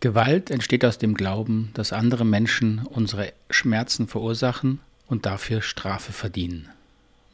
[0.00, 6.70] Gewalt entsteht aus dem Glauben, dass andere Menschen unsere Schmerzen verursachen und dafür Strafe verdienen.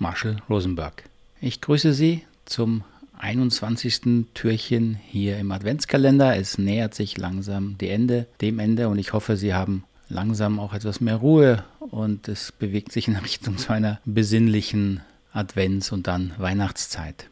[0.00, 1.04] Marshall Rosenberg.
[1.40, 2.82] Ich grüße Sie zum
[3.18, 4.26] 21.
[4.34, 6.36] Türchen hier im Adventskalender.
[6.36, 10.74] Es nähert sich langsam die Ende, dem Ende und ich hoffe, Sie haben langsam auch
[10.74, 15.02] etwas mehr Ruhe und es bewegt sich in Richtung zu einer besinnlichen
[15.32, 17.28] Advents- und dann Weihnachtszeit.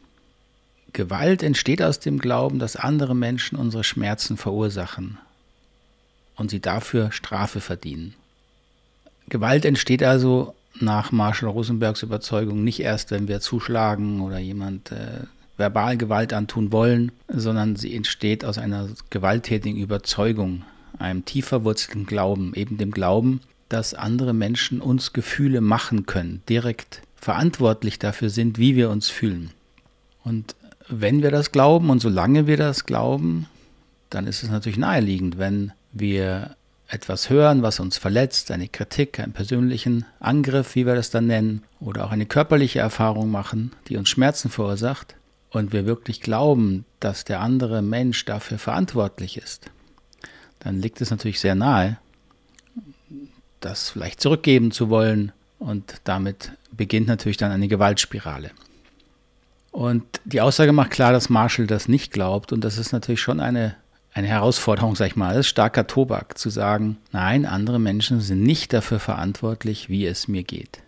[0.93, 5.17] Gewalt entsteht aus dem Glauben, dass andere Menschen unsere Schmerzen verursachen
[6.35, 8.13] und sie dafür Strafe verdienen.
[9.29, 15.21] Gewalt entsteht also nach Marshall Rosenbergs Überzeugung nicht erst, wenn wir zuschlagen oder jemand äh,
[15.57, 20.63] verbal Gewalt antun wollen, sondern sie entsteht aus einer gewalttätigen Überzeugung,
[20.99, 27.01] einem tiefer verwurzelten Glauben, eben dem Glauben, dass andere Menschen uns Gefühle machen können, direkt
[27.15, 29.51] verantwortlich dafür sind, wie wir uns fühlen.
[30.23, 30.55] Und
[30.87, 33.47] wenn wir das glauben und solange wir das glauben,
[34.09, 36.55] dann ist es natürlich naheliegend, wenn wir
[36.87, 41.63] etwas hören, was uns verletzt, eine Kritik, einen persönlichen Angriff, wie wir das dann nennen,
[41.79, 45.15] oder auch eine körperliche Erfahrung machen, die uns Schmerzen verursacht,
[45.49, 49.71] und wir wirklich glauben, dass der andere Mensch dafür verantwortlich ist,
[50.59, 51.97] dann liegt es natürlich sehr nahe,
[53.61, 58.51] das vielleicht zurückgeben zu wollen und damit beginnt natürlich dann eine Gewaltspirale.
[59.71, 63.39] Und die Aussage macht klar, dass Marshall das nicht glaubt und das ist natürlich schon
[63.39, 63.75] eine,
[64.15, 68.71] eine Herausforderung, sag ich mal, ist starker Tobak zu sagen, nein, andere Menschen sind nicht
[68.71, 70.79] dafür verantwortlich, wie es mir geht.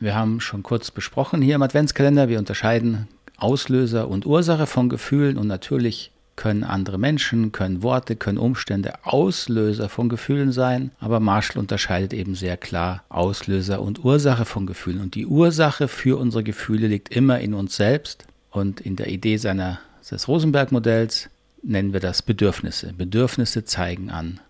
[0.00, 5.38] Wir haben schon kurz besprochen hier im Adventskalender, wir unterscheiden Auslöser und Ursache von Gefühlen
[5.38, 11.60] und natürlich können andere Menschen, können Worte, können Umstände Auslöser von Gefühlen sein, aber Marshall
[11.60, 15.00] unterscheidet eben sehr klar Auslöser und Ursache von Gefühlen.
[15.00, 19.36] Und die Ursache für unsere Gefühle liegt immer in uns selbst und in der Idee
[19.36, 19.78] seiner,
[20.10, 21.28] des Rosenberg-Modells
[21.62, 22.92] nennen wir das Bedürfnisse.
[22.92, 24.40] Bedürfnisse zeigen an,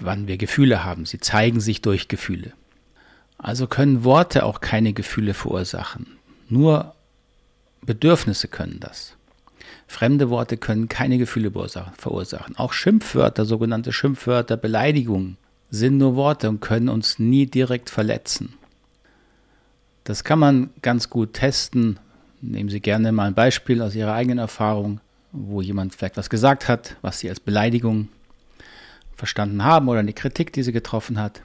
[0.00, 1.06] wann wir Gefühle haben.
[1.06, 2.52] Sie zeigen sich durch Gefühle.
[3.38, 6.06] Also können Worte auch keine Gefühle verursachen.
[6.48, 6.94] Nur
[7.82, 9.16] Bedürfnisse können das.
[9.86, 12.56] Fremde Worte können keine Gefühle verursachen.
[12.56, 15.36] Auch Schimpfwörter, sogenannte Schimpfwörter, Beleidigungen
[15.70, 18.54] sind nur Worte und können uns nie direkt verletzen.
[20.04, 21.98] Das kann man ganz gut testen.
[22.40, 25.00] Nehmen Sie gerne mal ein Beispiel aus Ihrer eigenen Erfahrung,
[25.32, 28.08] wo jemand vielleicht was gesagt hat, was Sie als Beleidigung
[29.14, 31.42] verstanden haben oder eine Kritik, die Sie getroffen hat.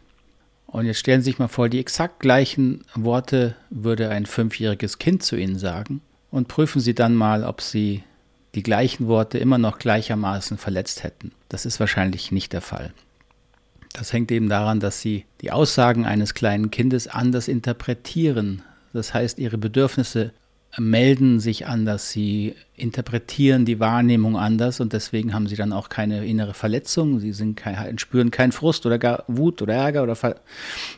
[0.68, 5.24] Und jetzt stellen Sie sich mal vor, die exakt gleichen Worte würde ein fünfjähriges Kind
[5.24, 6.01] zu Ihnen sagen
[6.31, 8.03] und prüfen Sie dann mal, ob Sie
[8.56, 11.31] die gleichen Worte immer noch gleichermaßen verletzt hätten.
[11.50, 12.94] Das ist wahrscheinlich nicht der Fall.
[13.94, 18.62] Das hängt eben daran, dass sie die Aussagen eines kleinen Kindes anders interpretieren.
[18.91, 20.34] Das heißt, ihre Bedürfnisse
[20.78, 26.25] melden sich anders, sie interpretieren die Wahrnehmung anders und deswegen haben sie dann auch keine
[26.25, 30.18] innere Verletzung, sie sind kein, spüren keinen Frust oder gar Wut oder Ärger oder,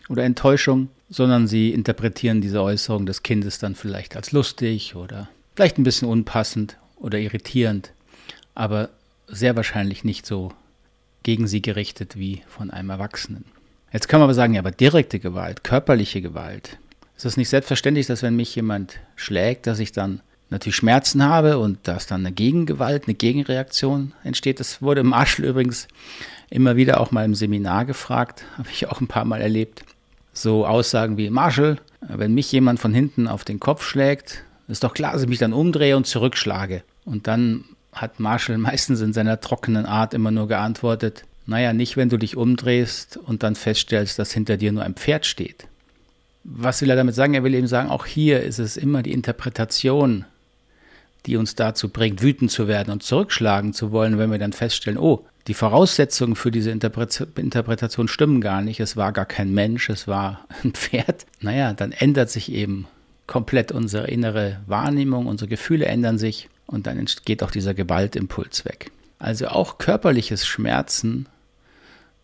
[0.09, 5.77] oder Enttäuschung, sondern sie interpretieren diese Äußerung des Kindes dann vielleicht als lustig oder vielleicht
[5.77, 7.91] ein bisschen unpassend oder irritierend,
[8.55, 8.89] aber
[9.27, 10.51] sehr wahrscheinlich nicht so
[11.23, 13.45] gegen sie gerichtet wie von einem Erwachsenen.
[13.91, 16.77] Jetzt kann man aber sagen, ja, aber direkte Gewalt, körperliche Gewalt.
[17.17, 21.57] Ist es nicht selbstverständlich, dass wenn mich jemand schlägt, dass ich dann natürlich Schmerzen habe
[21.57, 24.59] und dass dann eine Gegengewalt, eine Gegenreaktion entsteht?
[24.59, 25.87] Das wurde Marshall übrigens
[26.51, 29.83] immer wieder auch mal im Seminar gefragt, habe ich auch ein paar Mal erlebt.
[30.31, 34.93] So Aussagen wie Marshall, wenn mich jemand von hinten auf den Kopf schlägt, ist doch
[34.93, 36.83] klar, dass ich mich dann umdrehe und zurückschlage.
[37.03, 42.09] Und dann hat Marshall meistens in seiner trockenen Art immer nur geantwortet, naja, nicht, wenn
[42.09, 45.65] du dich umdrehst und dann feststellst, dass hinter dir nur ein Pferd steht.
[46.49, 47.33] Was will er damit sagen?
[47.33, 50.23] Er will eben sagen, auch hier ist es immer die Interpretation,
[51.25, 54.97] die uns dazu bringt, wütend zu werden und zurückschlagen zu wollen, wenn wir dann feststellen,
[54.97, 60.07] oh, die Voraussetzungen für diese Interpretation stimmen gar nicht, es war gar kein Mensch, es
[60.07, 61.25] war ein Pferd.
[61.41, 62.87] Naja, dann ändert sich eben
[63.27, 68.91] komplett unsere innere Wahrnehmung, unsere Gefühle ändern sich und dann geht auch dieser Gewaltimpuls weg.
[69.19, 71.27] Also auch körperliches Schmerzen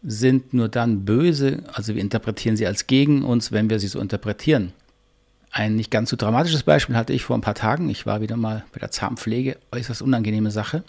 [0.03, 3.99] sind nur dann böse, also wir interpretieren sie als gegen uns, wenn wir sie so
[3.99, 4.73] interpretieren.
[5.51, 7.87] Ein nicht ganz so dramatisches Beispiel hatte ich vor ein paar Tagen.
[7.89, 10.83] Ich war wieder mal bei der Zahnpflege, äußerst unangenehme Sache.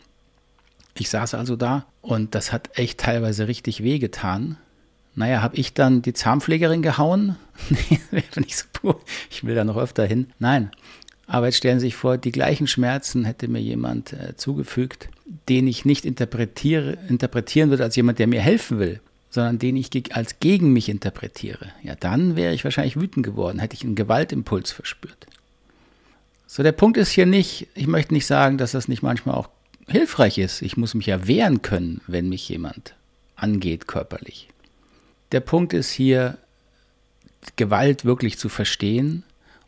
[0.96, 4.56] Ich saß also da und das hat echt teilweise richtig wehgetan.
[5.14, 7.37] Naja, habe ich dann die Zahnpflegerin gehauen?
[8.11, 9.00] nee, nicht so pur.
[9.31, 10.28] Ich will da noch öfter hin.
[10.38, 10.70] Nein.
[11.26, 15.09] Aber jetzt stellen Sie sich vor, die gleichen Schmerzen hätte mir jemand äh, zugefügt,
[15.49, 19.00] den ich nicht interpretiere, interpretieren würde als jemand, der mir helfen will,
[19.31, 21.73] sondern den ich als gegen mich interpretiere.
[21.82, 25.26] Ja, dann wäre ich wahrscheinlich wütend geworden, hätte ich einen Gewaltimpuls verspürt.
[26.47, 29.49] So, der Punkt ist hier nicht, ich möchte nicht sagen, dass das nicht manchmal auch
[29.88, 30.62] hilfreich ist.
[30.62, 32.94] Ich muss mich ja wehren können, wenn mich jemand
[33.35, 34.49] angeht körperlich.
[35.32, 36.38] Der Punkt ist hier,
[37.56, 39.25] Gewalt wirklich zu verstehen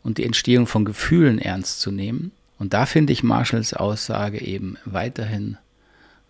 [0.06, 2.30] und die Entstehung von Gefühlen ernst zu nehmen.
[2.60, 5.58] Und da finde ich Marshalls Aussage eben weiterhin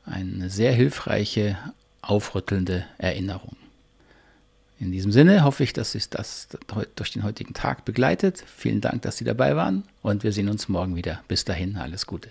[0.07, 1.59] eine sehr hilfreiche,
[2.01, 3.55] aufrüttelnde Erinnerung.
[4.81, 6.49] In diesem Sinne hoffe ich, dass sich das
[6.97, 8.43] durch den heutigen Tag begleitet.
[8.47, 11.21] Vielen Dank, dass Sie dabei waren und wir sehen uns morgen wieder.
[11.29, 12.31] Bis dahin, alles Gute.